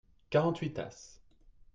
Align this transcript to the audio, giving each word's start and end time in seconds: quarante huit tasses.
quarante 0.31 0.57
huit 0.61 0.73
tasses. 0.73 1.19